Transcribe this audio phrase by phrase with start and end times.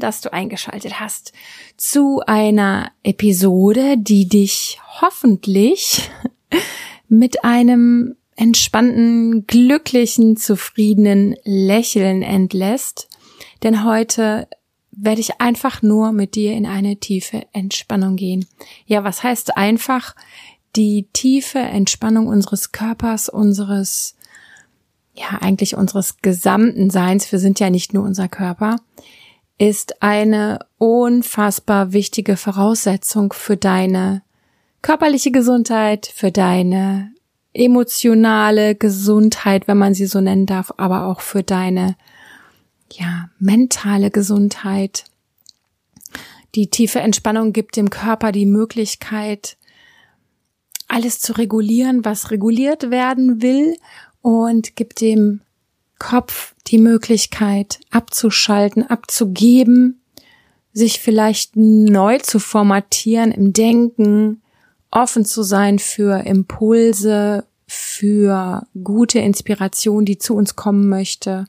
[0.00, 1.32] Dass du eingeschaltet hast
[1.76, 6.10] zu einer Episode, die dich hoffentlich
[7.08, 13.08] mit einem entspannten, glücklichen, zufriedenen Lächeln entlässt.
[13.62, 14.48] Denn heute
[14.92, 18.46] werde ich einfach nur mit dir in eine tiefe Entspannung gehen.
[18.86, 20.14] Ja, was heißt einfach?
[20.76, 24.16] Die tiefe Entspannung unseres Körpers, unseres
[25.14, 28.76] ja eigentlich unseres gesamten Seins, wir sind ja nicht nur unser Körper,
[29.58, 34.22] ist eine unfassbar wichtige Voraussetzung für deine
[34.82, 37.12] körperliche Gesundheit, für deine
[37.52, 41.96] emotionale Gesundheit, wenn man sie so nennen darf, aber auch für deine
[42.92, 45.04] ja, mentale Gesundheit.
[46.54, 49.56] Die tiefe Entspannung gibt dem Körper die Möglichkeit,
[50.86, 53.76] alles zu regulieren, was reguliert werden will
[54.22, 55.40] und gib dem
[55.98, 60.00] Kopf die Möglichkeit abzuschalten, abzugeben,
[60.72, 64.42] sich vielleicht neu zu formatieren im Denken,
[64.90, 71.46] offen zu sein für Impulse, für gute Inspiration, die zu uns kommen möchte.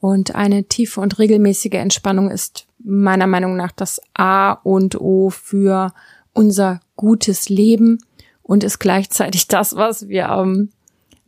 [0.00, 5.92] Und eine tiefe und regelmäßige Entspannung ist meiner Meinung nach das A und O für
[6.32, 7.98] unser gutes Leben
[8.42, 10.70] und ist gleichzeitig das, was wir am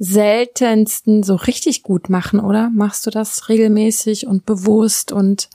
[0.00, 2.70] seltensten so richtig gut machen, oder?
[2.70, 5.50] Machst du das regelmäßig und bewusst und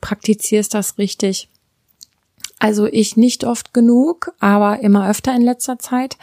[0.00, 1.50] praktizierst das richtig?
[2.58, 6.16] Also ich nicht oft genug, aber immer öfter in letzter Zeit.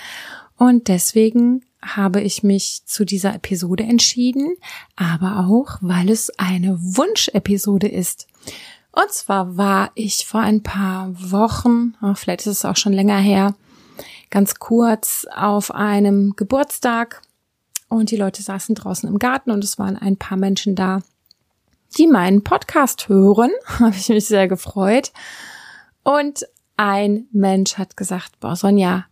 [0.58, 4.56] Und deswegen habe ich mich zu dieser Episode entschieden,
[4.96, 8.28] aber auch, weil es eine Wunschepisode ist.
[8.92, 13.20] Und zwar war ich vor ein paar Wochen, oh, vielleicht ist es auch schon länger
[13.20, 13.54] her,
[14.32, 17.22] ganz kurz auf einem Geburtstag
[17.90, 21.02] und die Leute saßen draußen im Garten und es waren ein paar Menschen da,
[21.98, 23.52] die meinen Podcast hören.
[23.66, 25.12] Habe ich mich sehr gefreut.
[26.04, 26.46] Und
[26.78, 29.06] ein Mensch hat gesagt, boah, Sonja,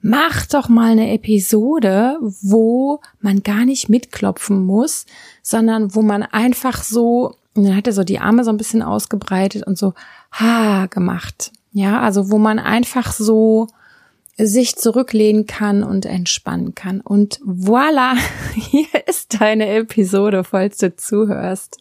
[0.00, 5.06] mach doch mal eine Episode, wo man gar nicht mitklopfen muss,
[5.42, 8.82] sondern wo man einfach so, und dann hat er so die Arme so ein bisschen
[8.82, 9.94] ausgebreitet und so
[10.32, 11.52] ha gemacht.
[11.72, 13.68] Ja, also wo man einfach so
[14.36, 17.00] sich zurücklehnen kann und entspannen kann.
[17.00, 18.16] Und voila,
[18.54, 21.78] hier ist deine Episode, falls du zuhörst.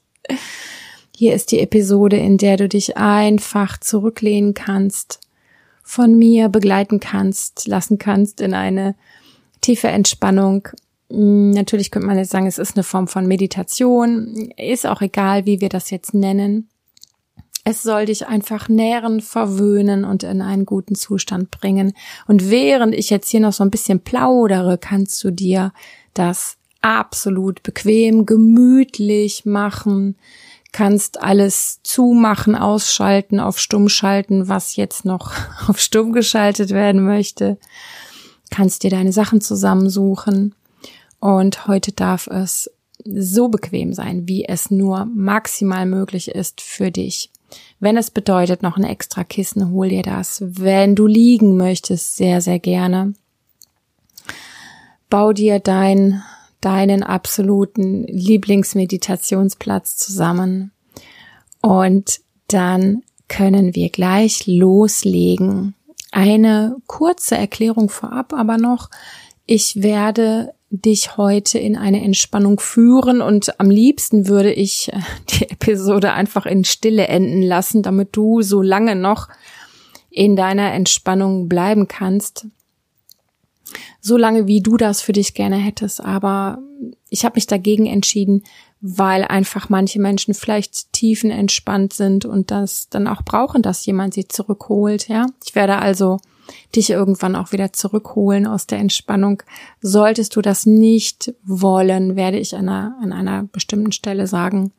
[1.15, 5.19] Hier ist die Episode, in der du dich einfach zurücklehnen kannst,
[5.83, 8.95] von mir begleiten kannst, lassen kannst in eine
[9.61, 10.69] tiefe Entspannung.
[11.09, 14.51] Hm, natürlich könnte man jetzt sagen, es ist eine Form von Meditation.
[14.57, 16.69] Ist auch egal, wie wir das jetzt nennen.
[17.65, 21.93] Es soll dich einfach nähren, verwöhnen und in einen guten Zustand bringen.
[22.27, 25.71] Und während ich jetzt hier noch so ein bisschen plaudere, kannst du dir
[26.13, 30.17] das absolut bequem, gemütlich machen,
[30.73, 35.31] kannst alles zumachen, ausschalten, auf stumm schalten, was jetzt noch
[35.67, 37.57] auf stumm geschaltet werden möchte.
[38.51, 40.53] Kannst dir deine Sachen zusammensuchen.
[41.19, 42.69] Und heute darf es
[43.05, 47.32] so bequem sein, wie es nur maximal möglich ist für dich.
[47.79, 50.41] Wenn es bedeutet, noch ein extra Kissen, hol dir das.
[50.45, 53.13] Wenn du liegen möchtest, sehr, sehr gerne.
[55.09, 56.23] Bau dir dein,
[56.61, 60.71] deinen absoluten Lieblingsmeditationsplatz zusammen.
[61.61, 65.75] Und dann können wir gleich loslegen.
[66.11, 68.89] Eine kurze Erklärung vorab aber noch.
[69.45, 74.99] Ich werde dich heute in eine Entspannung führen und am liebsten würde ich äh,
[75.29, 79.29] die Episode einfach in Stille enden lassen, damit du so lange noch
[80.09, 82.47] in deiner Entspannung bleiben kannst.
[84.01, 86.03] So lange, wie du das für dich gerne hättest.
[86.03, 86.59] Aber
[87.09, 88.43] ich habe mich dagegen entschieden,
[88.81, 94.27] weil einfach manche Menschen vielleicht tiefenentspannt sind und das dann auch brauchen, dass jemand sie
[94.27, 95.07] zurückholt.
[95.07, 96.19] Ja, ich werde also
[96.75, 99.43] dich irgendwann auch wieder zurückholen aus der Entspannung.
[99.81, 104.71] Solltest du das nicht wollen, werde ich an einer, an einer bestimmten Stelle sagen,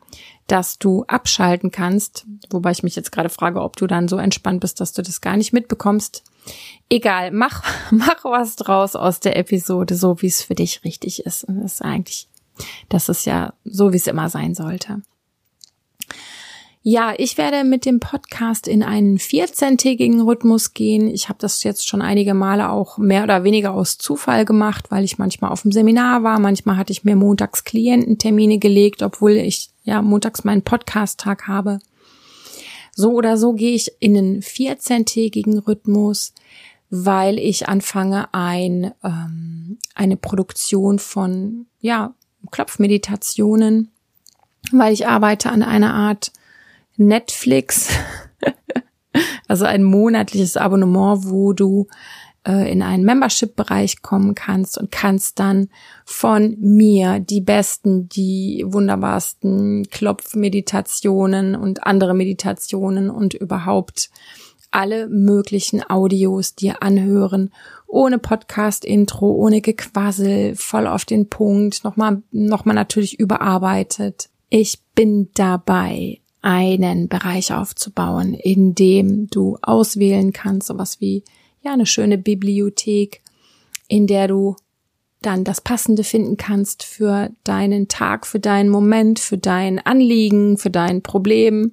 [0.46, 2.26] dass du abschalten kannst.
[2.50, 5.20] Wobei ich mich jetzt gerade frage, ob du dann so entspannt bist, dass du das
[5.20, 6.22] gar nicht mitbekommst.
[6.90, 11.44] Egal, mach, mach was draus aus der Episode, so wie es für dich richtig ist.
[11.44, 12.28] Und das ist eigentlich,
[12.88, 15.02] das ist ja so, wie es immer sein sollte.
[16.86, 21.08] Ja, ich werde mit dem Podcast in einen 14-tägigen Rhythmus gehen.
[21.08, 25.02] Ich habe das jetzt schon einige Male auch mehr oder weniger aus Zufall gemacht, weil
[25.02, 29.70] ich manchmal auf dem Seminar war, manchmal hatte ich mir montags Kliententermine gelegt, obwohl ich
[29.84, 31.78] ja montags meinen Podcast-Tag habe.
[32.94, 36.34] So oder so gehe ich in einen 14-tägigen Rhythmus,
[36.90, 42.12] weil ich anfange, ein, ähm, eine Produktion von ja,
[42.50, 43.90] Klopfmeditationen
[44.72, 46.32] weil ich arbeite an einer Art
[46.96, 47.88] Netflix,
[49.48, 51.88] also ein monatliches Abonnement, wo du
[52.46, 55.68] äh, in einen Membership-Bereich kommen kannst und kannst dann
[56.04, 64.10] von mir die besten, die wunderbarsten Klopfmeditationen und andere Meditationen und überhaupt
[64.70, 67.52] alle möglichen Audios dir anhören,
[67.86, 74.30] ohne Podcast-Intro, ohne Gequassel, voll auf den Punkt, nochmal, nochmal natürlich überarbeitet.
[74.50, 81.24] Ich bin dabei, einen Bereich aufzubauen, in dem du auswählen kannst, sowas wie
[81.62, 83.22] ja eine schöne Bibliothek,
[83.88, 84.54] in der du
[85.22, 90.68] dann das Passende finden kannst für deinen Tag, für deinen Moment, für dein Anliegen, für
[90.68, 91.72] dein Problem.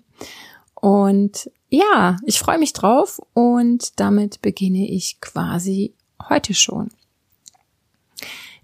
[0.74, 5.94] Und ja, ich freue mich drauf und damit beginne ich quasi
[6.30, 6.92] heute schon.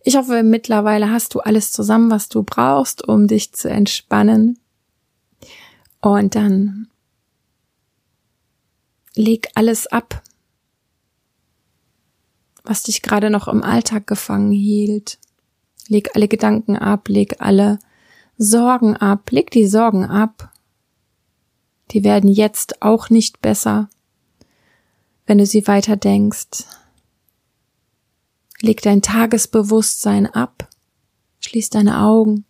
[0.05, 4.57] Ich hoffe, mittlerweile hast du alles zusammen, was du brauchst, um dich zu entspannen.
[6.07, 6.87] Und dann
[9.13, 10.23] leg alles ab,
[12.63, 15.19] was dich gerade noch im Alltag gefangen hielt.
[15.89, 17.79] Leg alle Gedanken ab, leg alle
[18.37, 20.53] Sorgen ab, leg die Sorgen ab.
[21.91, 23.89] Die werden jetzt auch nicht besser,
[25.25, 26.63] wenn du sie weiter denkst.
[28.61, 30.69] Leg dein Tagesbewusstsein ab,
[31.41, 32.45] schließ deine Augen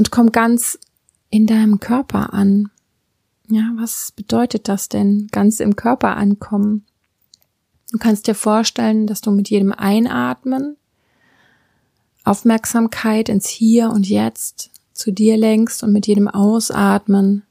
[0.00, 0.78] und komm ganz
[1.28, 2.70] in deinem Körper an.
[3.48, 6.86] Ja, was bedeutet das denn, ganz im Körper ankommen?
[7.92, 10.78] Du kannst dir vorstellen, dass du mit jedem Einatmen
[12.24, 17.42] Aufmerksamkeit ins Hier und Jetzt zu dir lenkst und mit jedem Ausatmen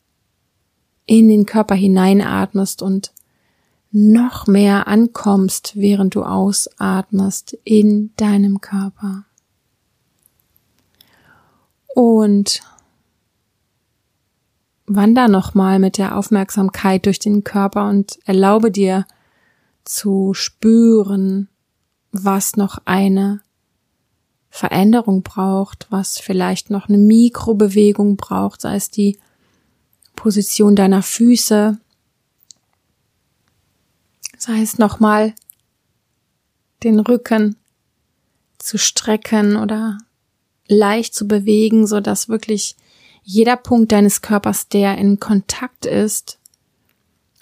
[1.05, 3.13] in den Körper hineinatmest und
[3.91, 9.25] noch mehr ankommst, während du ausatmest in deinem Körper.
[11.95, 12.61] Und
[14.85, 19.05] wander nochmal mit der Aufmerksamkeit durch den Körper und erlaube dir
[19.85, 21.47] zu spüren,
[22.11, 23.41] was noch eine
[24.49, 29.19] Veränderung braucht, was vielleicht noch eine Mikrobewegung braucht, sei es die
[30.15, 31.77] Position deiner Füße,
[34.37, 35.33] sei es nochmal
[36.83, 37.57] den Rücken
[38.57, 39.97] zu strecken oder
[40.69, 42.77] leicht zu bewegen, so dass wirklich
[43.23, 46.39] jeder Punkt deines Körpers, der in Kontakt ist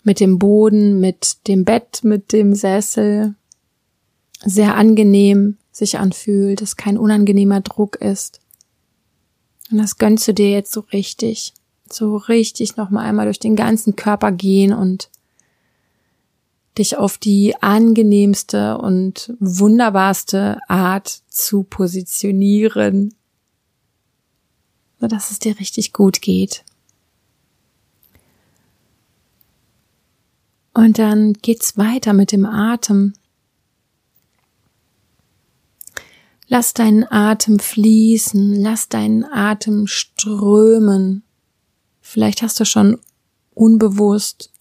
[0.03, 3.35] mit dem Boden, mit dem Bett, mit dem Sessel,
[4.43, 8.39] sehr angenehm sich anfühlt, dass kein unangenehmer Druck ist.
[9.71, 11.53] Und das gönnst du dir jetzt so richtig,
[11.89, 15.09] so richtig nochmal einmal durch den ganzen Körper gehen und
[16.77, 23.13] dich auf die angenehmste und wunderbarste Art zu positionieren
[24.99, 26.63] so dass es dir richtig gut geht.
[30.73, 33.13] Und dann geht's weiter mit dem Atem.
[36.47, 41.23] Lass deinen Atem fließen, lass deinen Atem strömen.
[41.99, 42.99] Vielleicht hast du schon
[43.53, 44.51] unbewusst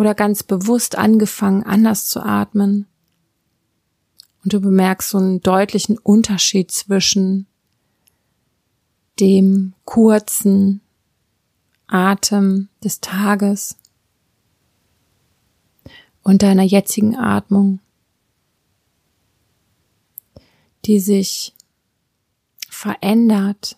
[0.00, 2.86] oder ganz bewusst angefangen, anders zu atmen.
[4.42, 7.46] Und du bemerkst so einen deutlichen Unterschied zwischen
[9.20, 10.80] dem kurzen
[11.86, 13.76] Atem des Tages
[16.22, 17.80] und deiner jetzigen Atmung,
[20.86, 21.52] die sich
[22.70, 23.76] verändert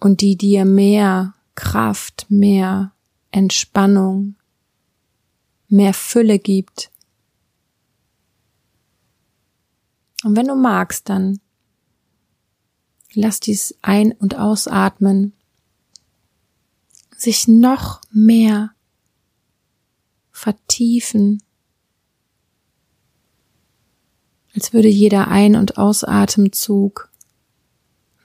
[0.00, 2.94] und die dir mehr Kraft, mehr
[3.30, 4.36] Entspannung,
[5.68, 6.90] mehr Fülle gibt.
[10.24, 11.40] Und wenn du magst, dann
[13.12, 15.32] lass dies ein- und ausatmen
[17.16, 18.74] sich noch mehr
[20.30, 21.42] vertiefen,
[24.54, 27.10] als würde jeder Ein- und Ausatemzug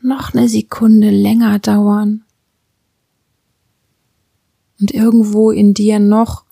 [0.02, 2.23] noch eine Sekunde länger dauern
[4.84, 6.44] und irgendwo in dir noch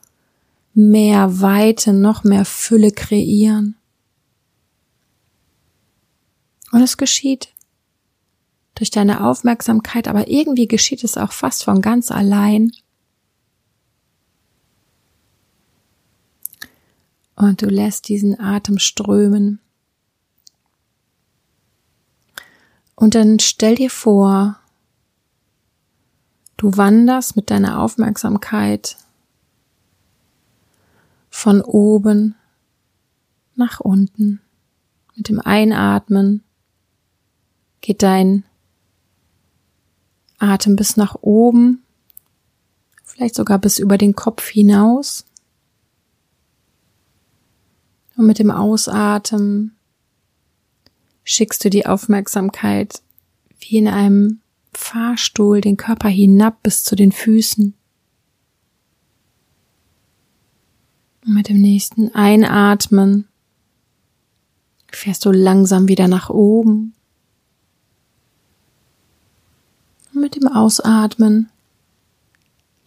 [0.74, 3.76] mehr Weite, noch mehr Fülle kreieren.
[6.72, 7.50] Und es geschieht
[8.76, 12.72] durch deine Aufmerksamkeit, aber irgendwie geschieht es auch fast von ganz allein.
[17.36, 19.60] Und du lässt diesen Atem strömen.
[22.96, 24.61] Und dann stell dir vor,
[26.62, 28.96] du wanderst mit deiner Aufmerksamkeit
[31.32, 32.36] von oben
[33.56, 34.42] nach unten
[35.16, 36.44] Mit dem Einatmen
[37.82, 38.44] geht dein
[40.38, 41.82] Atem bis nach oben,
[43.04, 45.26] vielleicht sogar bis über den Kopf hinaus.
[48.16, 49.76] Und mit dem Ausatmen
[51.24, 53.02] schickst du die Aufmerksamkeit
[53.60, 54.41] wie in einem
[54.74, 57.74] Fahrstuhl den Körper hinab bis zu den Füßen.
[61.26, 63.28] Und mit dem nächsten Einatmen
[64.92, 66.94] fährst du langsam wieder nach oben.
[70.14, 71.50] Und mit dem Ausatmen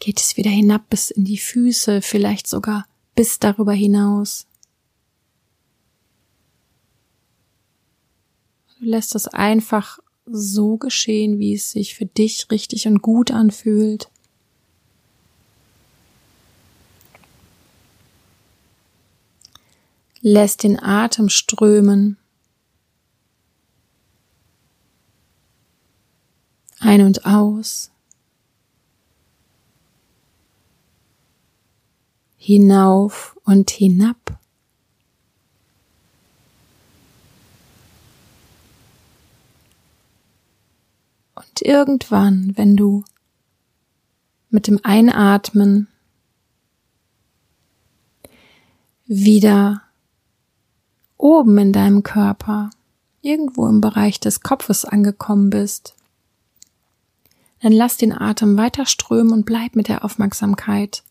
[0.00, 4.46] geht es wieder hinab bis in die Füße, vielleicht sogar bis darüber hinaus.
[8.78, 14.10] Du lässt es einfach so geschehen, wie es sich für dich richtig und gut anfühlt.
[20.20, 22.16] Lässt den Atem strömen.
[26.78, 27.90] Ein und aus.
[32.38, 34.38] Hinauf und hinab.
[41.54, 43.04] Und irgendwann, wenn du
[44.50, 45.86] mit dem Einatmen
[49.06, 49.82] wieder
[51.16, 52.70] oben in deinem Körper,
[53.22, 55.94] irgendwo im Bereich des Kopfes angekommen bist,
[57.60, 61.04] dann lass den Atem weiter strömen und bleib mit der Aufmerksamkeit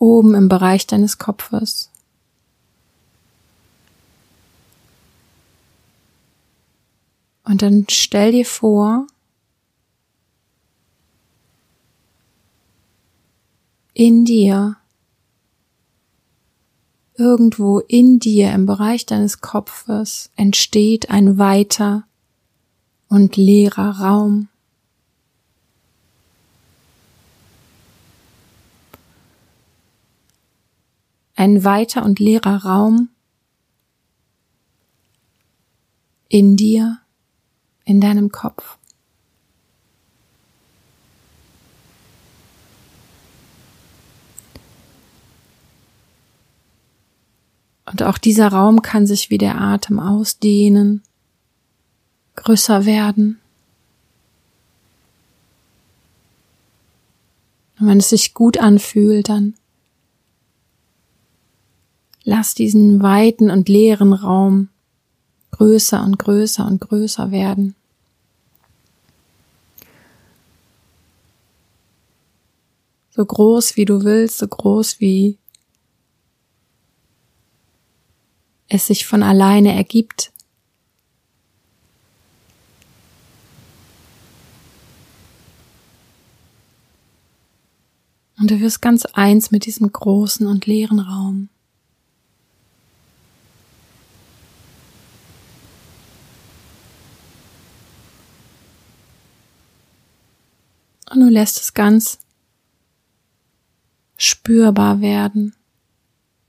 [0.00, 1.92] oben im Bereich deines Kopfes.
[7.48, 9.06] Und dann stell dir vor,
[13.94, 14.76] in dir,
[17.14, 22.06] irgendwo in dir im Bereich deines Kopfes entsteht ein weiter
[23.08, 24.48] und leerer Raum.
[31.34, 33.08] Ein weiter und leerer Raum
[36.28, 37.00] in dir
[37.88, 38.76] in deinem Kopf.
[47.86, 51.02] Und auch dieser Raum kann sich wie der Atem ausdehnen,
[52.36, 53.40] größer werden.
[57.80, 59.54] Und wenn es sich gut anfühlt, dann
[62.24, 64.68] lass diesen weiten und leeren Raum
[65.52, 67.74] größer und größer und größer werden.
[73.18, 75.38] So groß wie du willst, so groß wie
[78.68, 80.30] es sich von alleine ergibt.
[88.38, 91.48] Und du wirst ganz eins mit diesem großen und leeren Raum.
[101.10, 102.20] Und du lässt es ganz
[104.18, 105.54] spürbar werden.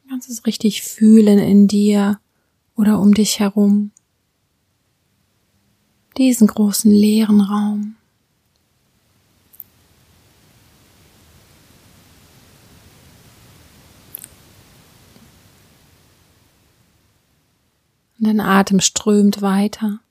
[0.04, 2.20] Du kannst es richtig fühlen in dir
[2.76, 3.92] oder um dich herum.
[6.18, 7.96] Diesen großen leeren Raum.
[18.22, 20.02] Dein Atem strömt weiter,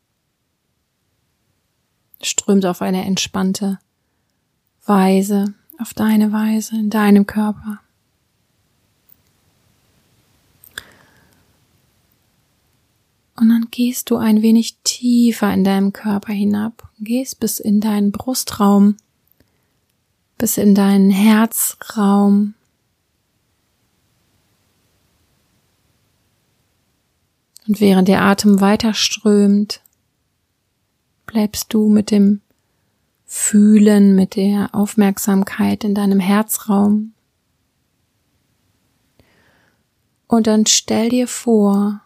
[2.23, 3.79] strömt auf eine entspannte
[4.87, 7.81] Weise, auf deine Weise, in deinem Körper.
[13.37, 18.11] Und dann gehst du ein wenig tiefer in deinem Körper hinab, gehst bis in deinen
[18.11, 18.97] Brustraum,
[20.39, 22.55] bis in deinen Herzraum.
[27.69, 29.83] Und während der Atem weiter strömt,
[31.27, 32.41] bleibst du mit dem
[33.31, 37.13] Fühlen mit der Aufmerksamkeit in deinem Herzraum.
[40.27, 42.01] Und dann stell dir vor,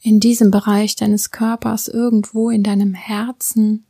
[0.00, 3.84] in diesem Bereich deines Körpers, irgendwo in deinem Herzen,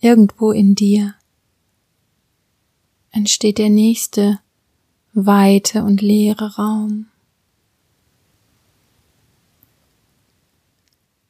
[0.00, 1.14] irgendwo in dir,
[3.12, 4.40] entsteht der nächste
[5.12, 7.06] weite und leere Raum.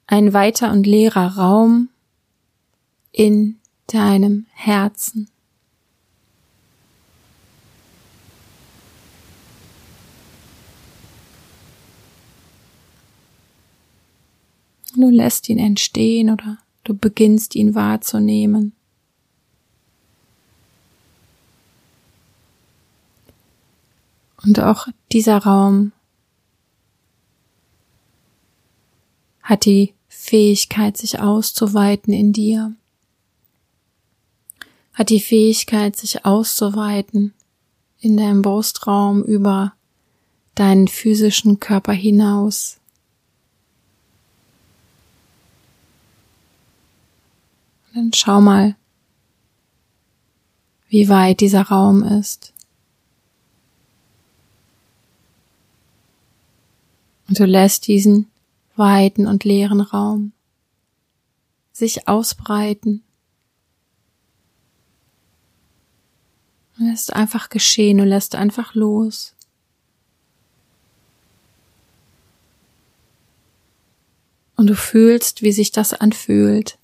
[0.07, 1.91] Ein weiter und leerer Raum,
[3.13, 5.29] in deinem Herzen.
[14.95, 18.73] Du lässt ihn entstehen oder du beginnst ihn wahrzunehmen.
[24.45, 25.93] Und auch dieser Raum
[29.43, 32.75] hat die Fähigkeit, sich auszuweiten in dir,
[34.93, 37.35] hat die Fähigkeit, sich auszuweiten
[38.01, 39.73] in deinem Brustraum über
[40.55, 42.79] deinen physischen Körper hinaus.
[47.89, 48.77] Und dann schau mal,
[50.89, 52.53] wie weit dieser Raum ist.
[57.29, 58.31] Und du lässt diesen
[58.77, 60.33] weiten und leeren Raum
[61.73, 63.03] sich ausbreiten.
[66.83, 69.35] Du lässt einfach geschehen, du lässt einfach los.
[74.57, 76.79] Und du fühlst, wie sich das anfühlt.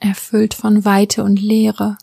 [0.00, 1.98] Erfüllt von Weite und Leere.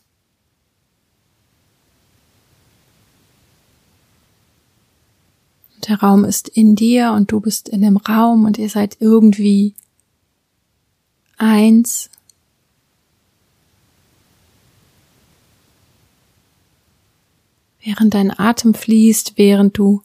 [5.88, 9.74] Der Raum ist in dir und du bist in dem Raum und ihr seid irgendwie
[11.40, 12.12] eins.
[17.84, 20.02] Während dein Atem fließt, während du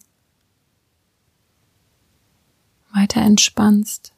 [2.95, 4.13] weiter entspannst.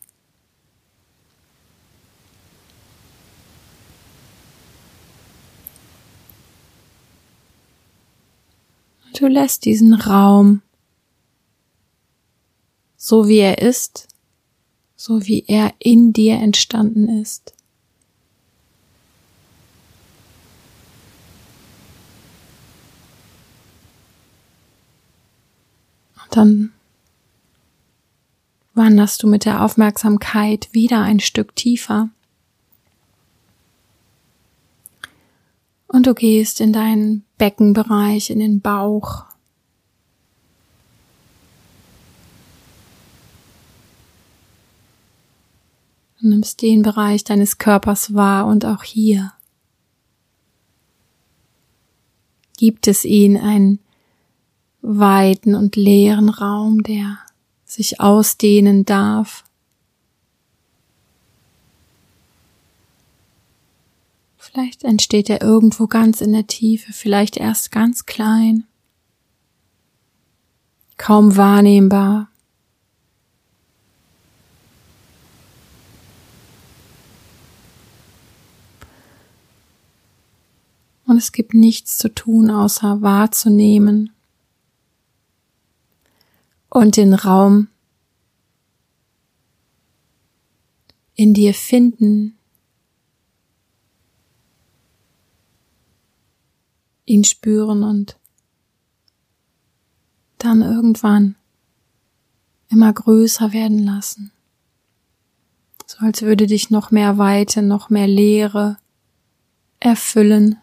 [9.19, 10.63] Du lässt diesen Raum
[13.09, 14.07] so wie er ist,
[14.95, 17.55] so wie er in dir entstanden ist.
[26.31, 26.73] Dann
[28.75, 32.11] wanderst du mit der Aufmerksamkeit wieder ein Stück tiefer.
[35.89, 39.25] Und du gehst in deinen Beckenbereich, in den Bauch,
[46.21, 49.33] Du nimmst den Bereich deines Körpers wahr und auch hier
[52.57, 53.79] gibt es ihn einen
[54.81, 57.19] weiten und leeren Raum, der
[57.65, 59.45] sich ausdehnen darf.
[64.37, 68.65] Vielleicht entsteht er irgendwo ganz in der Tiefe, vielleicht erst ganz klein,
[70.97, 72.31] kaum wahrnehmbar.
[81.05, 84.11] Und es gibt nichts zu tun, außer wahrzunehmen
[86.71, 87.69] und den Raum
[91.15, 92.39] in dir finden,
[97.07, 98.19] ihn spüren und
[100.39, 101.35] dann irgendwann
[102.69, 104.31] immer größer werden lassen.
[105.87, 108.77] So als würde dich noch mehr Weite, noch mehr Leere
[109.81, 110.59] erfüllen.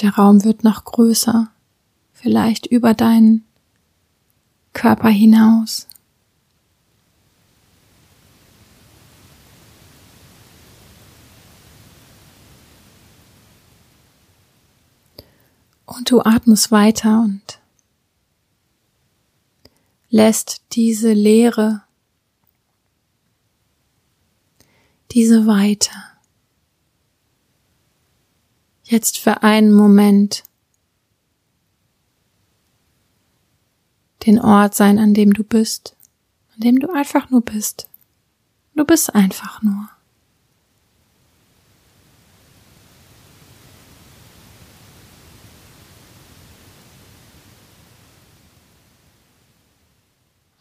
[0.00, 1.50] Der Raum wird noch größer,
[2.12, 3.44] vielleicht über deinen
[4.72, 5.86] Körper hinaus.
[15.84, 17.60] Und du atmest weiter und
[20.08, 21.82] lässt diese Leere,
[25.10, 25.90] diese Weite
[28.90, 30.42] jetzt für einen Moment
[34.26, 35.96] den Ort sein, an dem du bist,
[36.54, 37.88] an dem du einfach nur bist.
[38.74, 39.88] Du bist einfach nur.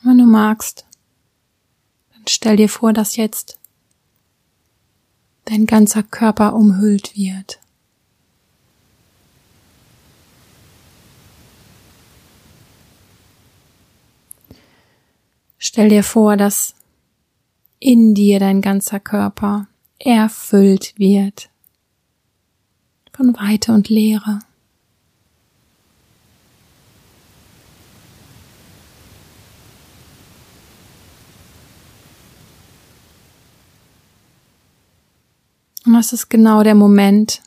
[0.01, 0.85] Wenn du magst,
[2.13, 3.59] dann stell dir vor, dass jetzt
[5.45, 7.59] dein ganzer Körper umhüllt wird.
[15.71, 16.73] Stell dir vor, dass
[17.77, 19.67] in dir dein ganzer Körper
[19.99, 21.51] erfüllt wird
[23.13, 24.39] von Weite und Leere.
[35.85, 37.43] Und das ist genau der Moment,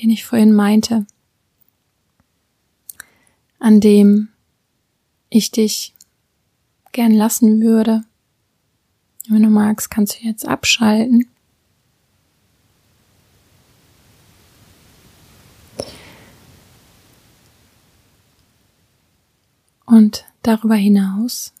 [0.00, 1.04] den ich vorhin meinte.
[3.58, 4.28] an dem
[5.30, 5.96] ich dich
[6.92, 8.02] gern lassen würde.
[9.28, 11.28] Wenn du magst, kannst du jetzt abschalten.
[19.84, 21.52] Und darüber hinaus,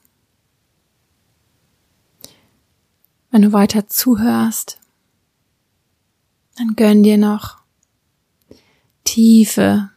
[3.30, 4.78] wenn du weiter zuhörst,
[6.56, 7.58] dann gönn dir noch
[9.04, 9.90] tiefe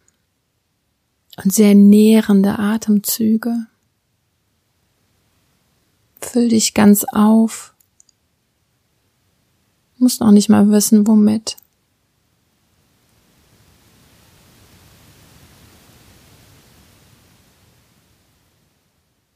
[1.44, 3.68] und sehr nährende Atemzüge.
[6.22, 7.74] Füll dich ganz auf.
[9.98, 11.58] Musst noch nicht mal wissen, womit.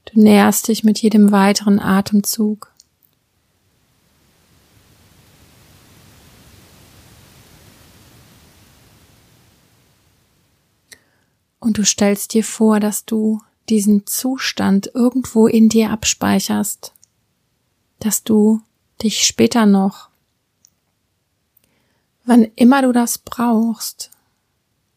[0.05, 2.71] Du näherst dich mit jedem weiteren Atemzug.
[11.59, 16.93] Und du stellst dir vor, dass du diesen Zustand irgendwo in dir abspeicherst,
[17.99, 18.61] dass du
[19.01, 20.09] dich später noch,
[22.25, 24.11] wann immer du das brauchst,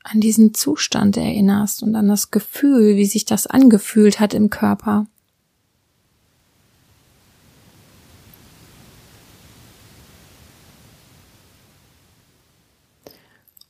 [0.03, 5.07] an diesen Zustand erinnerst und an das Gefühl, wie sich das angefühlt hat im Körper.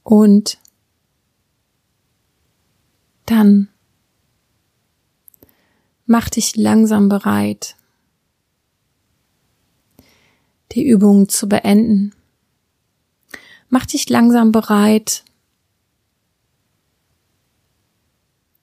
[0.04, 0.58] Und
[3.26, 3.68] dann
[6.08, 7.76] mach dich langsam bereit,
[10.72, 12.14] die Übung zu beenden.
[13.68, 15.22] Mach dich langsam bereit,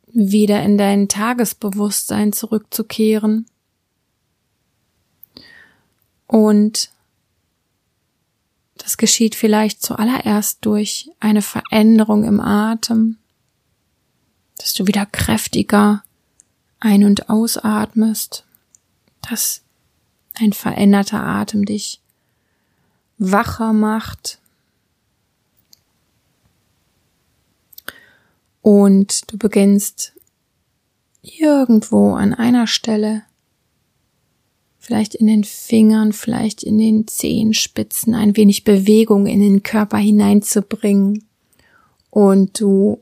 [0.07, 3.45] wieder in dein Tagesbewusstsein zurückzukehren
[6.25, 6.89] und
[8.77, 13.17] das geschieht vielleicht zuallererst durch eine Veränderung im Atem,
[14.57, 16.04] dass du wieder kräftiger
[16.79, 18.45] ein- und ausatmest,
[19.21, 19.61] dass
[20.35, 22.01] ein veränderter Atem dich
[23.17, 24.39] wacher macht.
[28.61, 30.13] Und du beginnst
[31.21, 33.23] irgendwo an einer Stelle,
[34.79, 41.25] vielleicht in den Fingern, vielleicht in den Zehenspitzen, ein wenig Bewegung in den Körper hineinzubringen.
[42.09, 43.01] Und du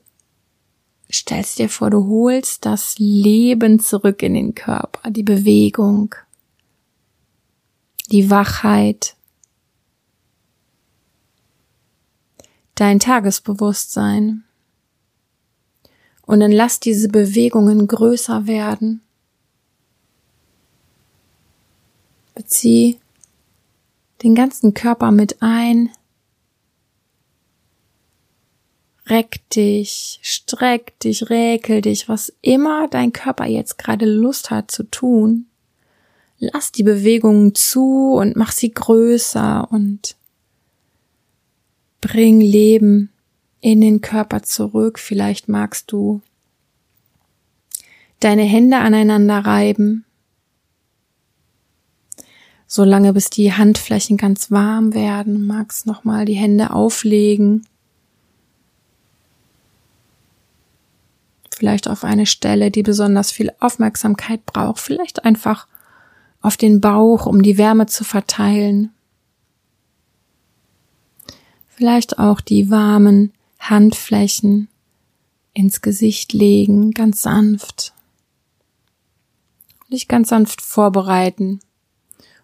[1.11, 6.15] stellst dir vor, du holst das Leben zurück in den Körper, die Bewegung,
[8.11, 9.15] die Wachheit,
[12.75, 14.43] dein Tagesbewusstsein.
[16.25, 19.01] Und dann lass diese Bewegungen größer werden.
[22.33, 22.99] Bezieh
[24.23, 25.89] den ganzen Körper mit ein,
[29.09, 34.83] reck dich, streck dich, räkel dich, was immer dein Körper jetzt gerade Lust hat zu
[34.83, 35.47] tun.
[36.39, 40.15] Lass die Bewegungen zu und mach sie größer und
[42.01, 43.11] bring Leben
[43.61, 44.99] in den Körper zurück.
[44.99, 46.21] Vielleicht magst du
[48.19, 50.05] deine Hände aneinander reiben,
[52.67, 55.45] solange bis die Handflächen ganz warm werden.
[55.45, 57.65] Magst nochmal die Hände auflegen
[61.63, 65.65] vielleicht auf eine Stelle, die besonders viel Aufmerksamkeit braucht, vielleicht einfach
[66.41, 68.91] auf den Bauch, um die Wärme zu verteilen.
[71.69, 74.67] Vielleicht auch die warmen Handflächen
[75.53, 77.93] ins Gesicht legen, ganz sanft.
[79.89, 81.61] Dich ganz sanft vorbereiten,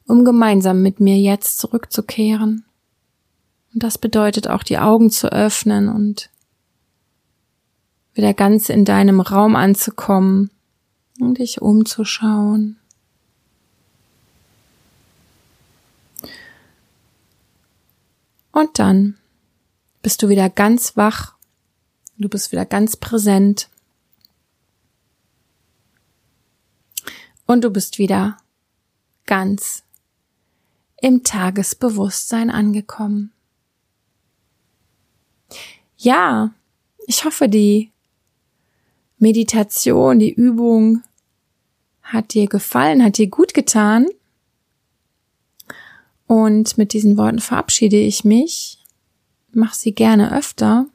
[0.08, 2.64] um gemeinsam mit mir jetzt zurückzukehren.
[3.74, 6.30] Und das bedeutet auch die Augen zu öffnen und
[8.14, 10.50] wieder ganz in deinem Raum anzukommen
[11.20, 12.78] und dich umzuschauen.
[18.52, 19.18] Und dann
[20.02, 21.36] bist du wieder ganz wach,
[22.18, 23.70] du bist wieder ganz präsent
[27.46, 28.38] und du bist wieder
[29.26, 29.84] ganz
[31.02, 33.32] im Tagesbewusstsein angekommen.
[35.98, 36.54] Ja,
[37.08, 37.92] ich hoffe, die
[39.20, 41.04] Meditation, die Übung
[42.02, 44.08] hat dir gefallen, hat dir gut getan.
[46.26, 48.84] Und mit diesen Worten verabschiede ich mich.
[49.52, 50.86] Mach sie gerne öfter.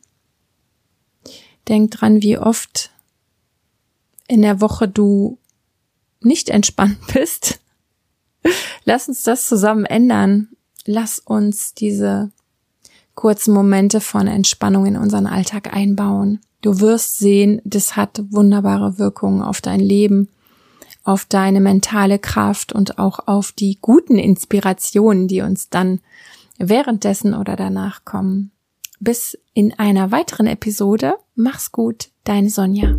[1.69, 2.91] Denk dran, wie oft
[4.27, 5.39] in der Woche du
[6.21, 7.61] nicht entspannt bist.
[8.85, 10.49] Lass uns das zusammen ändern.
[10.87, 12.31] Lass uns diese
[13.15, 16.41] kurzen Momente von Entspannung in unseren Alltag einbauen.
[16.65, 20.31] Du wirst sehen, das hat wunderbare Wirkungen auf dein Leben,
[21.03, 26.01] auf deine mentale Kraft und auch auf die guten Inspirationen, die uns dann
[26.57, 28.51] währenddessen oder danach kommen.
[28.99, 31.17] Bis in einer weiteren Episode.
[31.35, 32.95] Mach's gut, deine Sonja.